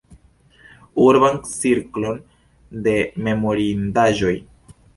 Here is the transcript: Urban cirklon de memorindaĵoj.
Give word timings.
Urban 1.07 1.37
cirklon 1.59 2.17
de 2.89 2.97
memorindaĵoj. 3.27 4.37